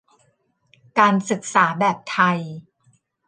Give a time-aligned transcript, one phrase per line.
[0.99, 2.39] การศึกษาแบบไทย